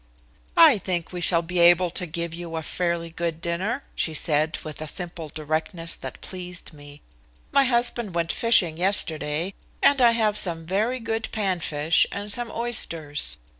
[0.57, 4.57] "I think we shall be able to give you a fairly good dinner," she said
[4.63, 7.03] with a simple directness that pleased me.
[7.51, 9.53] "My husband went fishing yesterday
[9.83, 13.37] and I have some very good pan fish and some oysters.